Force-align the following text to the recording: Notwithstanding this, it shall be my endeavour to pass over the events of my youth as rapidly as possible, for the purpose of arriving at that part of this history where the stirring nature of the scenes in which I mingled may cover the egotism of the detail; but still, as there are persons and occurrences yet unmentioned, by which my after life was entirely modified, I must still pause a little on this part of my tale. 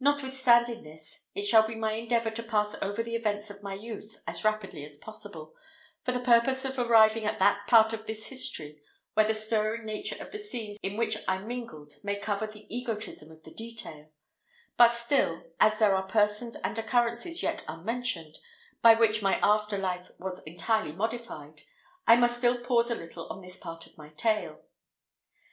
Notwithstanding 0.00 0.82
this, 0.82 1.26
it 1.32 1.46
shall 1.46 1.64
be 1.64 1.76
my 1.76 1.92
endeavour 1.92 2.32
to 2.32 2.42
pass 2.42 2.74
over 2.82 3.04
the 3.04 3.14
events 3.14 3.50
of 3.50 3.62
my 3.62 3.72
youth 3.74 4.18
as 4.26 4.44
rapidly 4.44 4.84
as 4.84 4.98
possible, 4.98 5.54
for 6.02 6.10
the 6.10 6.18
purpose 6.18 6.64
of 6.64 6.76
arriving 6.76 7.24
at 7.24 7.38
that 7.38 7.68
part 7.68 7.92
of 7.92 8.04
this 8.08 8.26
history 8.26 8.82
where 9.12 9.28
the 9.28 9.32
stirring 9.32 9.84
nature 9.84 10.16
of 10.20 10.32
the 10.32 10.40
scenes 10.40 10.76
in 10.82 10.96
which 10.96 11.16
I 11.28 11.38
mingled 11.38 11.92
may 12.02 12.16
cover 12.18 12.48
the 12.48 12.66
egotism 12.68 13.30
of 13.30 13.44
the 13.44 13.54
detail; 13.54 14.10
but 14.76 14.88
still, 14.88 15.44
as 15.60 15.78
there 15.78 15.94
are 15.94 16.02
persons 16.08 16.56
and 16.64 16.76
occurrences 16.76 17.40
yet 17.44 17.64
unmentioned, 17.68 18.36
by 18.82 18.94
which 18.94 19.22
my 19.22 19.38
after 19.40 19.78
life 19.78 20.10
was 20.18 20.42
entirely 20.42 20.90
modified, 20.90 21.62
I 22.08 22.16
must 22.16 22.38
still 22.38 22.58
pause 22.58 22.90
a 22.90 22.96
little 22.96 23.28
on 23.28 23.40
this 23.40 23.56
part 23.56 23.86
of 23.86 23.96
my 23.96 24.08
tale. 24.08 24.62